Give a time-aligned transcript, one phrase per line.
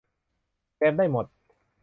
[0.77, 1.25] แจมได้หมด